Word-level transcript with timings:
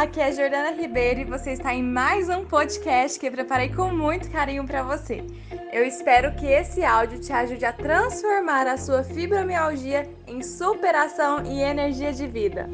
aqui 0.00 0.18
é 0.18 0.32
Jordana 0.32 0.70
Ribeiro 0.70 1.20
e 1.20 1.24
você 1.24 1.52
está 1.52 1.74
em 1.74 1.82
mais 1.82 2.30
um 2.30 2.46
podcast 2.46 3.20
que 3.20 3.26
eu 3.26 3.30
preparei 3.30 3.68
com 3.68 3.92
muito 3.92 4.30
carinho 4.30 4.66
para 4.66 4.82
você. 4.82 5.22
Eu 5.70 5.84
espero 5.84 6.34
que 6.36 6.46
esse 6.46 6.82
áudio 6.82 7.20
te 7.20 7.30
ajude 7.30 7.66
a 7.66 7.72
transformar 7.74 8.66
a 8.66 8.78
sua 8.78 9.02
fibromialgia 9.04 10.08
em 10.26 10.42
superação 10.42 11.44
e 11.44 11.60
energia 11.60 12.14
de 12.14 12.26
vida. 12.26 12.66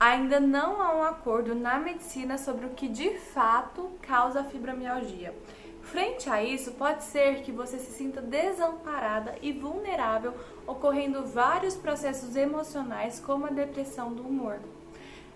Ainda 0.00 0.40
não 0.40 0.82
há 0.82 0.96
um 0.96 1.04
acordo 1.04 1.54
na 1.54 1.78
medicina 1.78 2.36
sobre 2.36 2.66
o 2.66 2.70
que 2.70 2.88
de 2.88 3.10
fato 3.18 3.88
causa 4.02 4.40
a 4.40 4.44
fibromialgia. 4.44 5.32
Frente 5.86 6.28
a 6.28 6.42
isso, 6.42 6.72
pode 6.72 7.04
ser 7.04 7.42
que 7.42 7.52
você 7.52 7.78
se 7.78 7.92
sinta 7.92 8.20
desamparada 8.20 9.36
e 9.40 9.52
vulnerável, 9.52 10.34
ocorrendo 10.66 11.24
vários 11.24 11.76
processos 11.76 12.34
emocionais, 12.34 13.20
como 13.20 13.46
a 13.46 13.50
depressão 13.50 14.12
do 14.12 14.22
humor. 14.22 14.58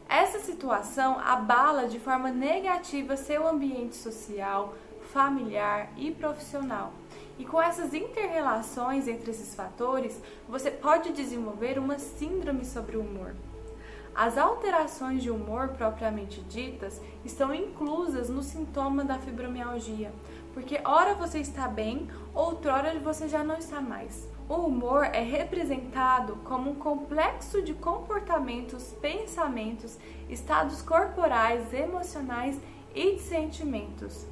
Essa 0.08 0.40
situação 0.40 1.20
abala 1.20 1.86
de 1.86 2.00
forma 2.00 2.32
negativa 2.32 3.16
seu 3.16 3.46
ambiente 3.46 3.94
social, 3.94 4.74
familiar 5.12 5.92
e 5.96 6.10
profissional. 6.10 6.92
E 7.38 7.44
com 7.44 7.62
essas 7.62 7.94
interrelações 7.94 9.06
entre 9.06 9.30
esses 9.30 9.54
fatores, 9.54 10.20
você 10.48 10.68
pode 10.68 11.12
desenvolver 11.12 11.78
uma 11.78 12.00
síndrome 12.00 12.64
sobre 12.64 12.96
o 12.96 13.02
humor. 13.02 13.36
As 14.14 14.36
alterações 14.36 15.22
de 15.22 15.30
humor 15.30 15.68
propriamente 15.68 16.40
ditas 16.42 17.00
estão 17.24 17.54
inclusas 17.54 18.28
no 18.28 18.42
sintoma 18.42 19.04
da 19.04 19.18
fibromialgia, 19.18 20.12
porque 20.52 20.80
ora 20.84 21.14
você 21.14 21.38
está 21.38 21.68
bem, 21.68 22.08
outrora 22.34 22.98
você 22.98 23.28
já 23.28 23.42
não 23.44 23.56
está 23.56 23.80
mais. 23.80 24.28
O 24.48 24.54
humor 24.66 25.04
é 25.04 25.22
representado 25.22 26.36
como 26.44 26.70
um 26.70 26.74
complexo 26.74 27.62
de 27.62 27.72
comportamentos, 27.72 28.92
pensamentos, 29.00 29.96
estados 30.28 30.82
corporais, 30.82 31.72
emocionais 31.72 32.58
e 32.94 33.14
de 33.14 33.20
sentimentos. 33.20 34.26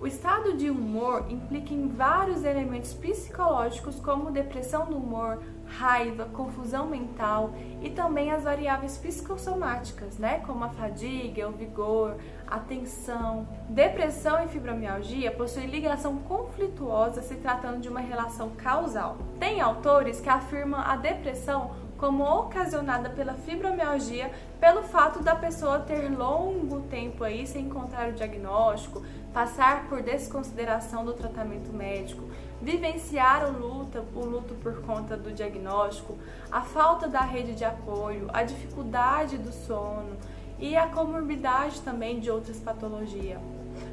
O 0.00 0.06
estado 0.06 0.56
de 0.56 0.70
humor 0.70 1.26
implica 1.28 1.74
em 1.74 1.88
vários 1.88 2.44
elementos 2.44 2.94
psicológicos, 2.94 3.98
como 3.98 4.30
depressão 4.30 4.86
do 4.86 4.96
humor, 4.96 5.42
raiva, 5.66 6.26
confusão 6.26 6.86
mental 6.86 7.50
e 7.82 7.90
também 7.90 8.30
as 8.30 8.44
variáveis 8.44 8.96
psicossomáticas, 8.96 10.16
né, 10.16 10.40
como 10.46 10.62
a 10.62 10.68
fadiga, 10.68 11.48
o 11.48 11.52
vigor, 11.52 12.16
a 12.46 12.60
tensão. 12.60 13.48
Depressão 13.68 14.40
e 14.44 14.46
fibromialgia 14.46 15.32
possuem 15.32 15.66
ligação 15.66 16.16
conflituosa 16.18 17.20
se 17.20 17.34
tratando 17.34 17.80
de 17.80 17.88
uma 17.88 18.00
relação 18.00 18.50
causal. 18.50 19.16
Tem 19.40 19.60
autores 19.60 20.20
que 20.20 20.28
afirmam 20.28 20.80
a 20.80 20.94
depressão 20.94 21.72
como 21.98 22.22
ocasionada 22.22 23.10
pela 23.10 23.34
fibromialgia 23.34 24.30
pelo 24.60 24.82
fato 24.82 25.22
da 25.22 25.34
pessoa 25.34 25.78
ter 25.78 26.08
longo 26.08 26.80
tempo 26.82 27.22
aí 27.22 27.46
sem 27.46 27.66
encontrar 27.66 28.08
o 28.08 28.12
diagnóstico, 28.12 29.02
passar 29.32 29.88
por 29.88 30.02
desconsideração 30.02 31.04
do 31.04 31.12
tratamento 31.12 31.72
médico, 31.72 32.28
vivenciar 32.60 33.48
o 33.48 33.58
luto, 33.58 34.04
o 34.14 34.24
luto 34.24 34.54
por 34.54 34.80
conta 34.82 35.16
do 35.16 35.30
diagnóstico, 35.32 36.18
a 36.50 36.60
falta 36.60 37.06
da 37.06 37.20
rede 37.20 37.54
de 37.54 37.64
apoio, 37.64 38.28
a 38.32 38.42
dificuldade 38.42 39.38
do 39.38 39.52
sono 39.52 40.16
e 40.58 40.76
a 40.76 40.88
comorbidade 40.88 41.80
também 41.82 42.18
de 42.18 42.30
outras 42.30 42.58
patologias. 42.58 43.40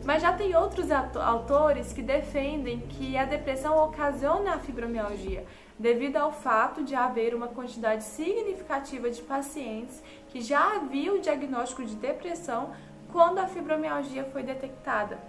Mas 0.03 0.23
já 0.23 0.33
tem 0.33 0.55
outros 0.55 0.89
autores 0.91 1.93
que 1.93 2.01
defendem 2.01 2.79
que 2.79 3.15
a 3.15 3.25
depressão 3.25 3.77
ocasiona 3.83 4.55
a 4.55 4.59
fibromialgia, 4.59 5.45
devido 5.77 6.17
ao 6.17 6.31
fato 6.31 6.83
de 6.83 6.95
haver 6.95 7.35
uma 7.35 7.47
quantidade 7.47 8.03
significativa 8.03 9.09
de 9.09 9.21
pacientes 9.21 10.01
que 10.29 10.41
já 10.41 10.75
haviam 10.75 11.15
o 11.15 11.21
diagnóstico 11.21 11.83
de 11.83 11.95
depressão 11.95 12.73
quando 13.11 13.39
a 13.39 13.47
fibromialgia 13.47 14.23
foi 14.25 14.43
detectada. 14.43 15.19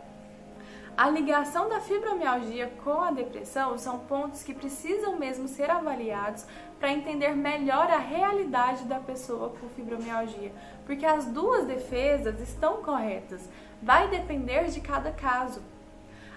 A 0.96 1.10
ligação 1.10 1.68
da 1.68 1.78
fibromialgia 1.78 2.72
com 2.82 3.02
a 3.02 3.10
depressão 3.10 3.76
são 3.76 3.98
pontos 3.98 4.42
que 4.42 4.54
precisam 4.54 5.18
mesmo 5.18 5.46
ser 5.46 5.70
avaliados 5.70 6.46
para 6.80 6.90
entender 6.90 7.36
melhor 7.36 7.90
a 7.90 7.98
realidade 7.98 8.84
da 8.84 8.98
pessoa 8.98 9.50
com 9.50 9.68
fibromialgia, 9.68 10.52
porque 10.86 11.04
as 11.04 11.26
duas 11.26 11.66
defesas 11.66 12.40
estão 12.40 12.82
corretas, 12.82 13.46
vai 13.82 14.08
depender 14.08 14.68
de 14.70 14.80
cada 14.80 15.12
caso. 15.12 15.60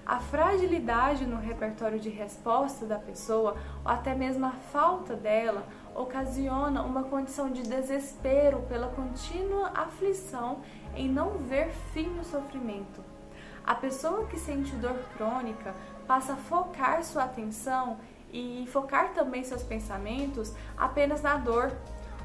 A 0.09 0.17
fragilidade 0.17 1.23
no 1.23 1.37
repertório 1.37 1.99
de 1.99 2.09
resposta 2.09 2.83
da 2.83 2.97
pessoa, 2.97 3.55
ou 3.85 3.91
até 3.91 4.15
mesmo 4.15 4.43
a 4.43 4.49
falta 4.49 5.15
dela, 5.15 5.63
ocasiona 5.95 6.81
uma 6.81 7.03
condição 7.03 7.51
de 7.51 7.61
desespero 7.61 8.63
pela 8.63 8.87
contínua 8.87 9.69
aflição 9.71 10.61
em 10.95 11.07
não 11.07 11.37
ver 11.37 11.69
fim 11.93 12.07
no 12.07 12.23
sofrimento. 12.23 13.03
A 13.63 13.75
pessoa 13.75 14.25
que 14.25 14.39
sente 14.39 14.75
dor 14.77 14.97
crônica 15.15 15.75
passa 16.07 16.33
a 16.33 16.37
focar 16.37 17.03
sua 17.03 17.25
atenção 17.25 17.99
e 18.33 18.67
focar 18.71 19.13
também 19.13 19.43
seus 19.43 19.61
pensamentos 19.61 20.55
apenas 20.75 21.21
na 21.21 21.37
dor, 21.37 21.71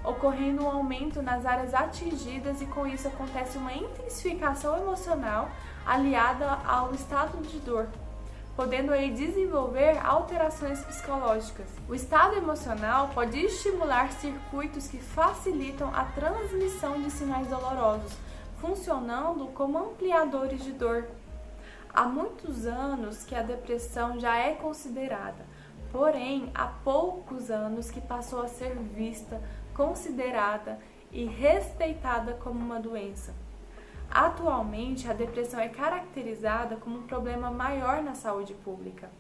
ocorrendo 0.03 0.65
um 0.65 0.71
aumento 0.71 1.21
nas 1.21 1.44
áreas 1.44 1.75
atingidas 1.75 2.62
e 2.62 2.67
com 2.67 2.87
isso 2.87 3.09
acontece 3.09 3.59
uma 3.59 3.75
intensificação 3.75 4.78
emocional 4.78 5.50
aliada 5.87 6.59
ao 6.65 6.95
estado 6.95 7.39
de 7.43 7.59
dor, 7.61 7.89
podendo 8.56 8.93
aí 8.93 9.11
desenvolver 9.11 9.99
alterações 10.05 10.81
psicológicas. 10.84 11.67
O 11.89 11.95
estado 11.95 12.37
emocional 12.37 13.11
pode 13.12 13.39
estimular 13.39 14.12
circuitos 14.12 14.87
que 14.87 14.99
facilitam 14.99 15.94
a 15.94 16.05
transmissão 16.05 17.00
de 17.03 17.11
sinais 17.11 17.49
dolorosos, 17.49 18.12
funcionando 18.61 19.47
como 19.49 19.78
ampliadores 19.78 20.62
de 20.62 20.73
dor. 20.73 21.06
Há 21.93 22.05
muitos 22.05 22.67
anos 22.67 23.25
que 23.25 23.34
a 23.34 23.43
depressão 23.43 24.19
já 24.19 24.37
é 24.37 24.55
considerada, 24.55 25.44
porém 25.93 26.50
há 26.55 26.67
poucos 26.67 27.50
anos 27.50 27.91
que 27.91 28.00
passou 28.00 28.43
a 28.43 28.49
ser 28.49 28.75
vista, 28.77 29.41
considerada 29.75 30.78
e 31.12 31.25
respeitada 31.25 32.33
como 32.34 32.59
uma 32.59 32.81
doença. 32.81 33.44
Atualmente, 34.14 35.10
a 35.10 35.12
depressão 35.12 35.58
é 35.58 35.69
caracterizada 35.69 36.76
como 36.76 36.98
um 36.98 37.02
problema 37.02 37.50
maior 37.50 38.00
na 38.00 38.14
saúde 38.14 38.54
pública. 38.54 39.10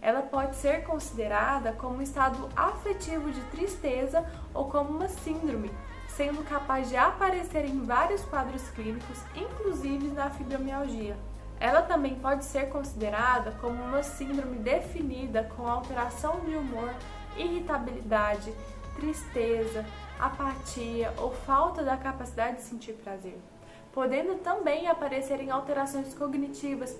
Ela 0.00 0.22
pode 0.22 0.54
ser 0.54 0.84
considerada 0.84 1.72
como 1.72 1.96
um 1.96 2.02
estado 2.02 2.48
afetivo 2.54 3.32
de 3.32 3.40
tristeza 3.46 4.24
ou 4.54 4.70
como 4.70 4.90
uma 4.90 5.08
síndrome, 5.08 5.72
sendo 6.06 6.44
capaz 6.44 6.88
de 6.88 6.96
aparecer 6.96 7.64
em 7.64 7.82
vários 7.82 8.24
quadros 8.26 8.62
clínicos, 8.70 9.18
inclusive 9.34 10.06
na 10.12 10.30
fibromialgia. 10.30 11.16
Ela 11.58 11.82
também 11.82 12.14
pode 12.14 12.44
ser 12.44 12.68
considerada 12.68 13.50
como 13.60 13.82
uma 13.82 14.04
síndrome 14.04 14.58
definida 14.58 15.50
com 15.56 15.66
alteração 15.66 16.38
de 16.40 16.54
humor, 16.54 16.94
irritabilidade, 17.36 18.54
tristeza, 18.94 19.84
apatia 20.16 21.12
ou 21.18 21.32
falta 21.32 21.82
da 21.82 21.96
capacidade 21.96 22.58
de 22.58 22.62
sentir 22.62 22.92
prazer, 22.92 23.36
podendo 23.94 24.34
também 24.40 24.88
aparecer 24.88 25.40
em 25.40 25.50
alterações 25.50 26.12
cognitivas, 26.14 26.98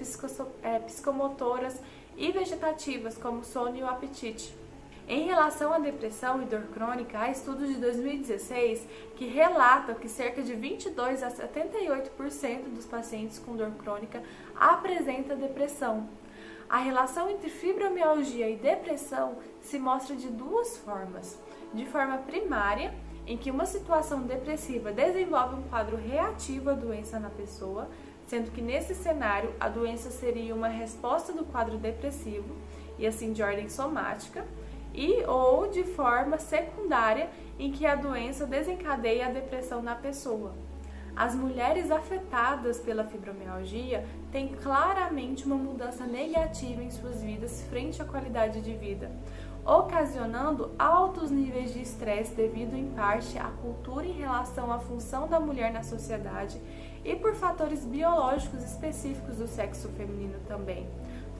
é, 0.62 0.78
psicomotoras 0.78 1.80
e 2.16 2.30
vegetativas, 2.30 3.18
como 3.18 3.44
sono 3.44 3.76
e 3.76 3.82
o 3.82 3.88
apetite. 3.88 4.56
Em 5.08 5.26
relação 5.26 5.72
à 5.72 5.78
depressão 5.78 6.40
e 6.40 6.46
dor 6.46 6.62
crônica, 6.72 7.18
há 7.18 7.30
estudos 7.30 7.68
de 7.68 7.74
2016 7.74 8.86
que 9.16 9.26
relatam 9.26 9.96
que 9.96 10.08
cerca 10.08 10.40
de 10.40 10.54
22 10.54 11.22
a 11.22 11.30
78% 11.30 12.68
dos 12.72 12.86
pacientes 12.86 13.40
com 13.40 13.56
dor 13.56 13.72
crônica 13.72 14.22
apresenta 14.54 15.34
depressão. 15.34 16.08
A 16.70 16.78
relação 16.78 17.28
entre 17.28 17.50
fibromialgia 17.50 18.48
e 18.48 18.56
depressão 18.56 19.36
se 19.60 19.78
mostra 19.78 20.16
de 20.16 20.28
duas 20.28 20.78
formas. 20.78 21.38
De 21.74 21.84
forma 21.84 22.18
primária, 22.18 22.94
em 23.26 23.36
que 23.36 23.50
uma 23.50 23.66
situação 23.66 24.22
depressiva 24.22 24.92
desenvolve 24.92 25.56
um 25.56 25.62
quadro 25.62 25.96
reativo 25.96 26.70
à 26.70 26.74
doença 26.74 27.18
na 27.18 27.30
pessoa, 27.30 27.88
sendo 28.26 28.50
que 28.50 28.60
nesse 28.60 28.94
cenário 28.94 29.52
a 29.58 29.68
doença 29.68 30.10
seria 30.10 30.54
uma 30.54 30.68
resposta 30.68 31.32
do 31.32 31.44
quadro 31.44 31.78
depressivo 31.78 32.54
e 32.98 33.06
assim 33.06 33.32
de 33.32 33.42
ordem 33.42 33.68
somática 33.68 34.44
e 34.92 35.24
ou 35.24 35.68
de 35.68 35.82
forma 35.84 36.38
secundária 36.38 37.28
em 37.58 37.72
que 37.72 37.86
a 37.86 37.94
doença 37.94 38.46
desencadeia 38.46 39.26
a 39.26 39.30
depressão 39.30 39.82
na 39.82 39.94
pessoa. 39.94 40.54
As 41.16 41.32
mulheres 41.34 41.92
afetadas 41.92 42.80
pela 42.80 43.04
fibromialgia 43.04 44.04
têm 44.32 44.48
claramente 44.48 45.44
uma 45.44 45.54
mudança 45.54 46.04
negativa 46.06 46.82
em 46.82 46.90
suas 46.90 47.22
vidas 47.22 47.62
frente 47.70 48.02
à 48.02 48.04
qualidade 48.04 48.60
de 48.60 48.74
vida, 48.74 49.10
ocasionando 49.64 50.70
altos 50.78 51.30
níveis 51.30 51.72
de 51.72 51.80
estresse 51.80 52.34
devido 52.34 52.76
em 52.76 52.90
parte 52.90 53.38
à 53.38 53.50
cultura 53.62 54.06
em 54.06 54.12
relação 54.12 54.70
à 54.70 54.78
função 54.78 55.26
da 55.26 55.40
mulher 55.40 55.72
na 55.72 55.82
sociedade 55.82 56.60
e 57.04 57.16
por 57.16 57.34
fatores 57.34 57.84
biológicos 57.84 58.62
específicos 58.62 59.38
do 59.38 59.46
sexo 59.46 59.88
feminino 59.90 60.38
também 60.46 60.86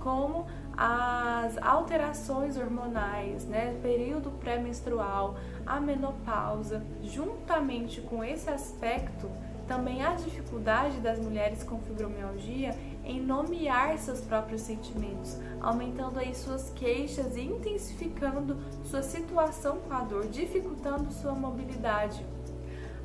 como 0.05 0.47
as 0.77 1.57
alterações 1.57 2.59
hormonais, 2.59 3.47
né, 3.47 3.75
período 3.83 4.31
pré-menstrual, 4.33 5.37
a 5.65 5.81
menopausa, 5.81 6.85
juntamente 7.03 8.03
com 8.03 8.23
esse 8.23 8.51
aspecto, 8.51 9.31
também 9.65 10.03
a 10.03 10.15
dificuldade 10.15 11.01
das 11.01 11.19
mulheres 11.19 11.63
com 11.63 11.79
fibromialgia 11.81 12.77
em 13.05 13.21
nomear 13.21 13.99
seus 13.99 14.21
próprios 14.21 14.63
sentimentos, 14.63 15.39
aumentando 15.61 16.19
aí 16.19 16.35
suas 16.35 16.71
queixas 16.71 17.37
e 17.37 17.43
intensificando 17.43 18.57
sua 18.85 19.03
situação 19.03 19.79
com 19.79 19.93
a 19.93 20.01
dor, 20.01 20.27
dificultando 20.29 21.13
sua 21.13 21.35
mobilidade. 21.35 22.25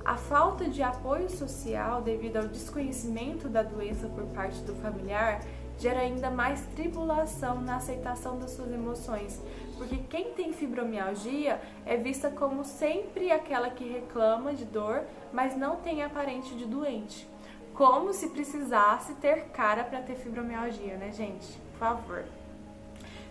A 0.04 0.16
falta 0.16 0.70
de 0.70 0.82
apoio 0.82 1.30
social 1.30 2.02
devido 2.02 2.38
ao 2.38 2.48
desconhecimento 2.48 3.50
da 3.50 3.62
doença 3.62 4.08
por 4.08 4.24
parte 4.28 4.60
do 4.62 4.74
familiar 4.76 5.42
gera 5.80 6.02
ainda 6.02 6.30
mais 6.30 6.62
tribulação 6.76 7.62
na 7.62 7.78
aceitação 7.78 8.38
das 8.38 8.52
suas 8.52 8.72
emoções, 8.72 9.42
porque 9.78 9.98
quem 10.10 10.34
tem 10.34 10.52
fibromialgia 10.52 11.60
é 11.86 11.96
vista 11.96 12.30
como 12.30 12.66
sempre 12.66 13.32
aquela 13.32 13.70
que 13.70 13.90
reclama 13.90 14.54
de 14.54 14.66
dor, 14.66 15.04
mas 15.32 15.56
não 15.56 15.78
tem 15.78 16.04
aparente 16.04 16.54
de 16.56 16.66
doente. 16.66 17.28
Como 17.74 18.14
se 18.14 18.28
precisasse 18.30 19.14
ter 19.16 19.46
cara 19.52 19.86
para 19.86 20.02
ter 20.02 20.16
fibromialgia, 20.16 20.98
né, 20.98 21.14
gente? 21.14 21.58
Por 21.72 21.80
favor. 21.80 22.26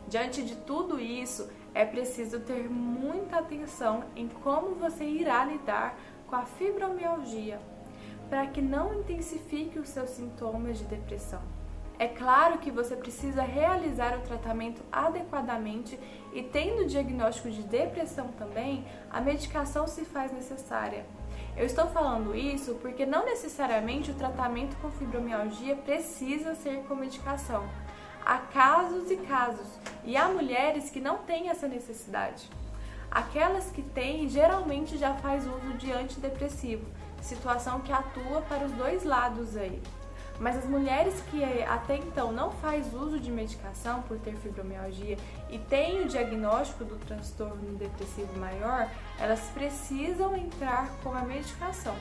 Diante 0.08 0.42
de 0.42 0.56
tudo 0.56 0.98
isso, 0.98 1.50
é 1.74 1.84
preciso 1.84 2.40
ter 2.40 2.70
muita 2.70 3.40
atenção 3.40 4.04
em 4.16 4.26
como 4.26 4.74
você 4.74 5.04
irá 5.04 5.44
lidar 5.44 5.98
com 6.26 6.34
a 6.34 6.46
fibromialgia, 6.46 7.60
para 8.30 8.46
que 8.46 8.62
não 8.62 8.94
intensifique 8.94 9.78
os 9.78 9.90
seus 9.90 10.08
sintomas 10.10 10.78
de 10.78 10.84
depressão. 10.84 11.57
É 11.98 12.06
claro 12.06 12.58
que 12.58 12.70
você 12.70 12.94
precisa 12.94 13.42
realizar 13.42 14.16
o 14.16 14.20
tratamento 14.20 14.80
adequadamente 14.92 15.98
e, 16.32 16.44
tendo 16.44 16.86
diagnóstico 16.86 17.50
de 17.50 17.62
depressão 17.64 18.28
também, 18.38 18.86
a 19.10 19.20
medicação 19.20 19.88
se 19.88 20.04
faz 20.04 20.30
necessária. 20.30 21.04
Eu 21.56 21.66
estou 21.66 21.88
falando 21.88 22.36
isso 22.36 22.76
porque 22.76 23.04
não 23.04 23.24
necessariamente 23.24 24.12
o 24.12 24.14
tratamento 24.14 24.76
com 24.76 24.92
fibromialgia 24.92 25.74
precisa 25.74 26.54
ser 26.54 26.84
com 26.84 26.94
medicação. 26.94 27.68
Há 28.24 28.38
casos 28.38 29.10
e 29.10 29.16
casos, 29.16 29.66
e 30.04 30.16
há 30.16 30.28
mulheres 30.28 30.90
que 30.90 31.00
não 31.00 31.18
têm 31.18 31.48
essa 31.48 31.66
necessidade. 31.66 32.48
Aquelas 33.10 33.70
que 33.72 33.82
têm 33.82 34.28
geralmente 34.28 34.96
já 34.96 35.14
faz 35.14 35.46
uso 35.46 35.72
de 35.78 35.90
antidepressivo, 35.90 36.86
situação 37.20 37.80
que 37.80 37.92
atua 37.92 38.42
para 38.42 38.66
os 38.66 38.72
dois 38.72 39.02
lados 39.02 39.56
aí. 39.56 39.82
Mas 40.40 40.56
as 40.56 40.64
mulheres 40.64 41.20
que 41.30 41.42
até 41.64 41.96
então 41.96 42.30
não 42.30 42.50
faz 42.52 42.94
uso 42.94 43.18
de 43.18 43.30
medicação 43.30 44.02
por 44.02 44.18
ter 44.18 44.36
fibromialgia 44.36 45.16
e 45.50 45.58
têm 45.58 46.02
o 46.02 46.08
diagnóstico 46.08 46.84
do 46.84 46.96
transtorno 46.96 47.76
depressivo 47.76 48.38
maior, 48.38 48.88
elas 49.18 49.40
precisam 49.52 50.36
entrar 50.36 50.90
com 51.02 51.12
a 51.12 51.22
medicação. 51.22 51.96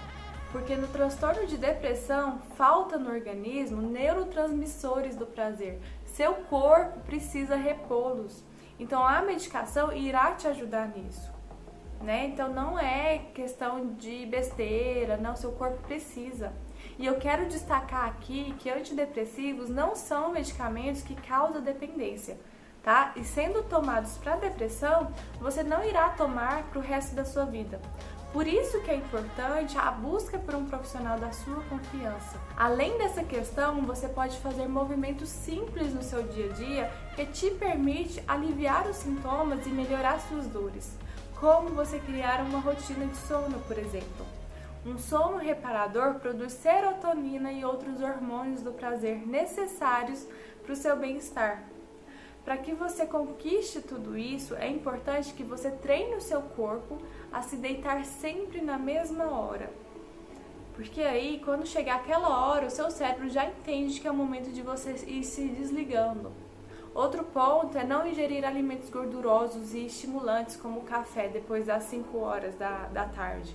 Porque 0.51 0.75
no 0.75 0.88
transtorno 0.88 1.45
de 1.48 1.57
depressão 1.57 2.39
falta 2.56 2.98
no 2.98 3.10
organismo 3.10 3.81
neurotransmissores 3.81 5.16
do 5.16 5.25
prazer. 5.25 5.80
Seu 6.06 6.33
corpo 6.33 7.00
precisa 7.01 7.56
repô-los. 7.56 8.44
Então 8.80 9.06
a 9.06 9.22
medicação 9.22 9.92
irá 9.92 10.33
te 10.33 10.48
ajudar 10.48 10.88
nisso. 10.90 11.37
Né? 12.01 12.27
Então 12.27 12.53
não 12.53 12.79
é 12.79 13.17
questão 13.33 13.94
de 13.95 14.25
besteira, 14.25 15.17
não, 15.17 15.35
seu 15.35 15.51
corpo 15.53 15.81
precisa. 15.88 16.53
E 16.99 17.05
eu 17.05 17.15
quero 17.15 17.47
destacar 17.47 18.05
aqui 18.05 18.55
que 18.59 18.69
antidepressivos 18.69 19.69
não 19.69 19.95
são 19.95 20.31
medicamentos 20.31 21.01
que 21.01 21.15
causam 21.15 21.61
dependência, 21.61 22.38
tá? 22.83 23.13
E 23.15 23.23
sendo 23.23 23.63
tomados 23.63 24.17
para 24.17 24.35
depressão, 24.35 25.11
você 25.39 25.63
não 25.63 25.83
irá 25.83 26.09
tomar 26.09 26.63
para 26.63 26.79
o 26.79 26.81
resto 26.81 27.15
da 27.15 27.25
sua 27.25 27.45
vida. 27.45 27.79
Por 28.33 28.45
isso 28.45 28.81
que 28.81 28.91
é 28.91 28.95
importante 28.95 29.77
a 29.77 29.89
busca 29.89 30.38
por 30.38 30.53
um 30.53 30.65
profissional 30.65 31.17
da 31.17 31.31
sua 31.31 31.63
confiança. 31.63 32.38
Além 32.57 32.97
dessa 32.97 33.23
questão, 33.23 33.81
você 33.81 34.07
pode 34.07 34.38
fazer 34.39 34.67
movimentos 34.67 35.29
simples 35.29 35.94
no 35.94 36.03
seu 36.03 36.23
dia 36.23 36.49
a 36.51 36.53
dia 36.53 36.91
que 37.15 37.25
te 37.25 37.51
permite 37.51 38.21
aliviar 38.27 38.88
os 38.88 38.97
sintomas 38.97 39.65
e 39.65 39.69
melhorar 39.69 40.19
suas 40.19 40.45
dores, 40.47 40.95
como 41.39 41.69
você 41.69 42.00
criar 42.00 42.42
uma 42.42 42.60
rotina 42.60 43.06
de 43.06 43.18
sono, 43.18 43.60
por 43.68 43.78
exemplo. 43.78 44.25
Um 44.86 44.98
sono 44.98 45.38
reparador 45.38 46.16
produz 46.16 46.54
serotonina 46.54 47.51
e 47.51 47.63
outros 47.63 48.01
hormônios 48.01 48.62
do 48.62 48.72
prazer 48.72 49.28
necessários 49.28 50.25
para 50.63 50.74
o 50.74 50.75
seu 50.75 50.95
bem-estar. 50.95 51.63
Para 52.44 52.57
que 52.57 52.74
você 52.74 53.06
conquiste 53.06 53.81
tudo 53.81 54.18
isso, 54.18 54.56
é 54.56 54.69
importante 54.69 55.34
que 55.34 55.44
você 55.44 55.69
treine 55.69 56.16
o 56.16 56.22
seu 56.22 56.42
corpo 56.42 56.98
a 57.31 57.42
se 57.42 57.57
deitar 57.57 58.04
sempre 58.06 58.62
na 58.62 58.78
mesma 58.78 59.25
hora. 59.25 59.69
Porque 60.74 61.01
aí, 61.01 61.42
quando 61.44 61.68
chegar 61.68 61.98
aquela 61.98 62.48
hora, 62.48 62.68
o 62.68 62.72
seu 62.72 62.90
cérebro 62.90 63.30
já 63.30 63.45
entende 63.45 64.00
que 64.00 64.07
é 64.07 64.12
o 64.12 64.16
momento 64.16 64.51
de 64.51 64.62
você 64.62 64.92
ir 65.07 65.24
se 65.24 65.48
desligando. 65.50 66.31
Outro 66.97 67.23
ponto 67.23 67.77
é 67.77 67.83
não 67.83 68.07
ingerir 68.07 68.44
alimentos 68.44 68.89
gordurosos 68.89 69.73
e 69.73 69.85
estimulantes 69.85 70.57
como 70.57 70.81
café 70.81 71.27
depois 71.27 71.67
das 71.67 71.83
5 71.83 72.17
horas 72.17 72.55
da, 72.55 72.88
da 72.88 73.05
tarde 73.05 73.53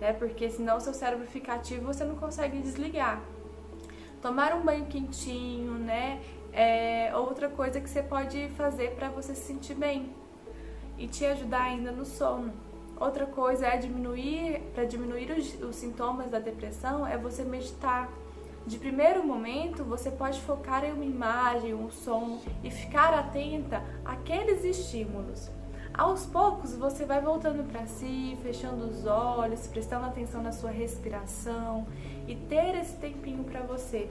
né? 0.00 0.12
Porque 0.12 0.50
senão 0.50 0.78
seu 0.80 0.92
cérebro 0.92 1.26
fica 1.26 1.54
ativo 1.54 1.86
você 1.86 2.04
não 2.04 2.16
consegue 2.16 2.58
desligar. 2.58 3.20
Tomar 4.20 4.54
um 4.54 4.62
banho 4.62 4.86
quentinho, 4.86 5.72
né? 5.72 6.20
É 6.52 7.10
outra 7.16 7.48
coisa 7.48 7.80
que 7.80 7.88
você 7.88 8.02
pode 8.02 8.48
fazer 8.50 8.94
para 8.94 9.08
você 9.08 9.34
se 9.34 9.42
sentir 9.42 9.74
bem 9.74 10.14
e 10.96 11.08
te 11.08 11.24
ajudar 11.26 11.62
ainda 11.62 11.90
no 11.90 12.04
sono. 12.04 12.52
Outra 12.98 13.26
coisa 13.26 13.66
é 13.66 13.76
diminuir, 13.76 14.60
para 14.72 14.84
diminuir 14.84 15.30
os, 15.32 15.60
os 15.60 15.74
sintomas 15.74 16.30
da 16.30 16.38
depressão, 16.38 17.06
é 17.06 17.18
você 17.18 17.42
meditar. 17.44 18.08
De 18.66 18.78
primeiro 18.78 19.22
momento, 19.26 19.84
você 19.84 20.10
pode 20.10 20.40
focar 20.40 20.84
em 20.84 20.92
uma 20.92 21.04
imagem, 21.04 21.74
um 21.74 21.90
som 21.90 22.40
e 22.62 22.70
ficar 22.70 23.12
atenta 23.12 23.82
àqueles 24.02 24.64
estímulos. 24.64 25.50
Aos 25.92 26.24
poucos 26.24 26.74
você 26.74 27.04
vai 27.04 27.20
voltando 27.20 27.62
para 27.70 27.86
si, 27.86 28.36
fechando 28.42 28.86
os 28.86 29.06
olhos, 29.06 29.66
prestando 29.66 30.06
atenção 30.06 30.42
na 30.42 30.50
sua 30.50 30.70
respiração 30.70 31.86
e 32.26 32.34
ter 32.34 32.74
esse 32.74 32.96
tempinho 32.96 33.44
para 33.44 33.60
você. 33.60 34.08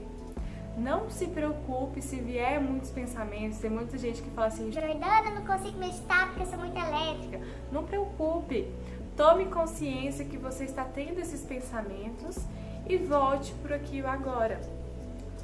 Não 0.78 1.10
se 1.10 1.26
preocupe 1.26 2.00
se 2.00 2.16
vier 2.20 2.60
muitos 2.60 2.90
pensamentos, 2.90 3.58
tem 3.58 3.70
muita 3.70 3.98
gente 3.98 4.22
que 4.22 4.30
fala 4.30 4.46
assim, 4.46 4.70
Jordana, 4.72 5.30
não 5.30 5.44
consigo 5.44 5.78
meditar 5.78 6.28
porque 6.28 6.42
eu 6.42 6.46
sou 6.46 6.58
muito 6.58 6.78
elétrica. 6.78 7.40
Não 7.72 7.84
preocupe, 7.84 8.72
tome 9.16 9.46
consciência 9.46 10.24
que 10.24 10.38
você 10.38 10.64
está 10.64 10.84
tendo 10.84 11.18
esses 11.18 11.42
pensamentos 11.42 12.38
e 12.86 12.96
volte 12.96 13.52
por 13.54 13.72
aqui 13.72 14.04
agora. 14.04 14.60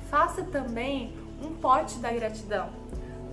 Faça 0.08 0.42
também 0.42 1.14
um 1.42 1.54
pote 1.54 1.98
da 1.98 2.12
gratidão. 2.12 2.70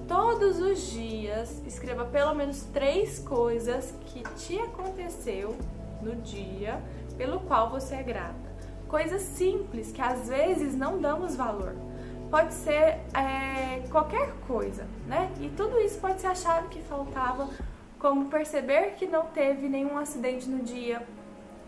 Todos 0.08 0.60
os 0.60 0.92
dias, 0.92 1.62
escreva 1.66 2.06
pelo 2.06 2.34
menos 2.34 2.62
três 2.74 3.20
coisas 3.20 3.94
que 4.06 4.24
te 4.38 4.58
aconteceu 4.60 5.58
no 6.02 6.16
dia 6.16 6.82
pelo 7.18 7.40
qual 7.42 7.70
você 7.70 7.96
é 7.96 8.04
grata. 8.04 8.48
Coisas 8.88 9.22
simples 9.22 9.92
que 9.92 10.02
às 10.02 10.30
vezes 10.30 10.76
não 10.76 11.00
damos 11.00 11.36
valor. 11.36 11.76
Pode 12.30 12.54
ser 12.54 13.00
é, 13.14 13.84
qualquer 13.90 14.32
coisa, 14.48 14.86
né? 15.06 15.30
E 15.42 15.50
tudo 15.50 15.80
isso 15.80 16.00
pode 16.00 16.22
ser 16.22 16.28
a 16.28 16.36
chave 16.36 16.68
que 16.70 16.82
faltava, 16.82 17.50
como 18.00 18.30
perceber 18.30 18.94
que 18.96 19.06
não 19.08 19.26
teve 19.26 19.68
nenhum 19.68 19.98
acidente 19.98 20.48
no 20.48 20.64
dia, 20.64 21.06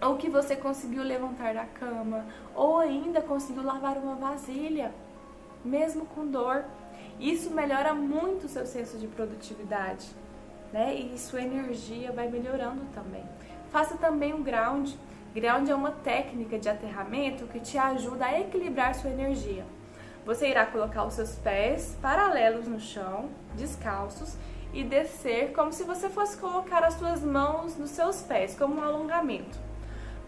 ou 0.01 0.18
que 0.18 0.29
você 0.29 0.56
conseguiu 0.56 1.03
levantar 1.03 1.53
da 1.53 1.65
cama, 1.65 2.25
ou 2.56 2.79
ainda 2.79 3.22
conseguiu 3.22 3.63
lavar 3.63 3.98
uma 3.98 4.15
vasilha, 4.15 4.91
mesmo 5.63 6.06
com 6.06 6.25
dor. 6.25 6.63
Isso 7.20 7.51
melhora 7.51 7.94
muito 7.94 8.46
o 8.46 8.50
seu 8.50 8.65
senso 8.65 8.98
de 8.98 9.08
produtividade, 9.08 10.08
né? 10.72 10.96
E 10.96 11.18
sua 11.18 11.41
energia 11.41 12.12
vai 12.12 12.29
melhorando 12.29 12.82
também. 12.94 13.24
Faça 13.72 13.98
também 13.98 14.34
um 14.34 14.41
ground. 14.41 14.94
Ground 15.34 15.68
é 15.70 15.75
uma 15.75 15.91
técnica 15.91 16.58
de 16.58 16.70
aterramento 16.70 17.46
que 17.48 17.60
te 17.60 17.77
ajuda 17.77 18.25
a 18.25 18.39
equilibrar 18.39 18.96
sua 18.96 19.10
energia. 19.10 19.65
Você 20.25 20.48
irá 20.48 20.65
colocar 20.65 21.06
os 21.06 21.13
seus 21.13 21.36
pés 21.36 21.98
paralelos 22.01 22.68
no 22.68 22.79
chão, 22.79 23.29
descalços, 23.56 24.36
e 24.74 24.84
descer 24.84 25.51
como 25.53 25.74
se 25.74 25.84
você 25.84 26.10
fosse 26.10 26.38
colocar 26.38 26.84
as 26.84 26.94
suas 26.94 27.24
mãos 27.24 27.75
nos 27.75 27.89
seus 27.89 28.22
pés, 28.22 28.56
como 28.56 28.75
um 28.75 28.84
alongamento. 28.84 29.68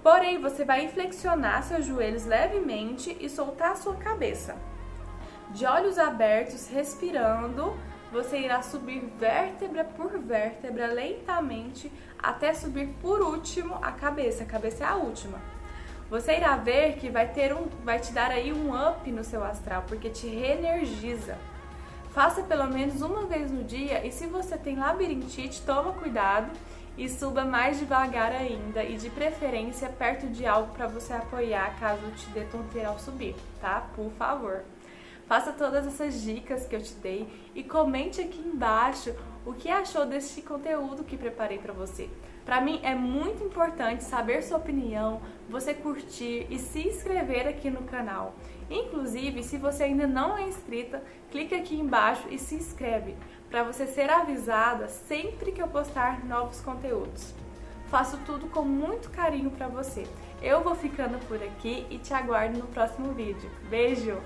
Porém, 0.03 0.39
você 0.41 0.65
vai 0.65 0.87
flexionar 0.87 1.63
seus 1.63 1.85
joelhos 1.85 2.25
levemente 2.25 3.15
e 3.19 3.29
soltar 3.29 3.77
sua 3.77 3.95
cabeça. 3.95 4.55
De 5.51 5.65
olhos 5.65 5.99
abertos, 5.99 6.67
respirando, 6.69 7.75
você 8.11 8.39
irá 8.39 8.61
subir 8.61 8.99
vértebra 9.17 9.83
por 9.83 10.17
vértebra 10.17 10.87
lentamente 10.87 11.91
até 12.17 12.53
subir 12.53 12.87
por 13.01 13.21
último 13.21 13.75
a 13.81 13.91
cabeça. 13.91 14.43
A 14.43 14.47
cabeça 14.47 14.83
é 14.83 14.87
a 14.87 14.95
última. 14.95 15.39
Você 16.09 16.35
irá 16.35 16.57
ver 16.57 16.95
que 16.95 17.09
vai 17.09 17.27
ter 17.29 17.53
um, 17.53 17.67
vai 17.85 17.99
te 17.99 18.11
dar 18.11 18.31
aí 18.31 18.51
um 18.51 18.73
up 18.75 19.09
no 19.11 19.23
seu 19.23 19.43
astral, 19.43 19.83
porque 19.87 20.09
te 20.09 20.27
reenergiza. 20.27 21.37
Faça 22.11 22.43
pelo 22.43 22.67
menos 22.67 23.01
uma 23.01 23.25
vez 23.25 23.49
no 23.49 23.63
dia 23.63 24.05
e 24.05 24.11
se 24.11 24.27
você 24.27 24.57
tem 24.57 24.75
labirintite, 24.75 25.61
toma 25.61 25.93
cuidado 25.93 26.51
e 26.97 27.07
suba 27.09 27.45
mais 27.45 27.79
devagar 27.79 28.31
ainda 28.31 28.83
e 28.83 28.97
de 28.97 29.09
preferência 29.09 29.89
perto 29.89 30.27
de 30.27 30.45
algo 30.45 30.73
para 30.73 30.87
você 30.87 31.13
apoiar 31.13 31.79
caso 31.79 32.11
te 32.11 32.29
dê 32.29 32.41
tonteira 32.45 32.89
ao 32.89 32.99
subir, 32.99 33.35
tá? 33.59 33.89
Por 33.95 34.11
favor. 34.13 34.63
Faça 35.27 35.53
todas 35.53 35.87
essas 35.87 36.21
dicas 36.21 36.65
que 36.65 36.75
eu 36.75 36.81
te 36.81 36.93
dei 36.95 37.27
e 37.55 37.63
comente 37.63 38.19
aqui 38.19 38.39
embaixo 38.39 39.15
o 39.45 39.53
que 39.53 39.69
achou 39.69 40.05
deste 40.05 40.41
conteúdo 40.41 41.05
que 41.05 41.15
preparei 41.15 41.57
para 41.57 41.71
você. 41.71 42.09
Para 42.45 42.59
mim 42.59 42.79
é 42.83 42.93
muito 42.93 43.43
importante 43.43 44.03
saber 44.03 44.43
sua 44.43 44.57
opinião, 44.57 45.21
você 45.49 45.73
curtir 45.73 46.47
e 46.49 46.59
se 46.59 46.87
inscrever 46.87 47.47
aqui 47.47 47.69
no 47.69 47.83
canal. 47.83 48.35
Inclusive, 48.69 49.43
se 49.43 49.57
você 49.57 49.83
ainda 49.83 50.07
não 50.07 50.37
é 50.37 50.43
inscrita, 50.43 51.03
clique 51.29 51.55
aqui 51.55 51.79
embaixo 51.79 52.27
e 52.29 52.37
se 52.37 52.55
inscreve 52.55 53.15
para 53.51 53.63
você 53.63 53.85
ser 53.85 54.09
avisada 54.09 54.87
sempre 54.87 55.51
que 55.51 55.61
eu 55.61 55.67
postar 55.67 56.25
novos 56.25 56.61
conteúdos. 56.61 57.33
Faço 57.89 58.17
tudo 58.25 58.47
com 58.47 58.61
muito 58.61 59.09
carinho 59.09 59.51
para 59.51 59.67
você. 59.67 60.07
Eu 60.41 60.63
vou 60.63 60.73
ficando 60.73 61.19
por 61.27 61.43
aqui 61.43 61.85
e 61.89 61.97
te 61.97 62.13
aguardo 62.13 62.57
no 62.57 62.67
próximo 62.67 63.11
vídeo. 63.11 63.51
Beijo! 63.69 64.17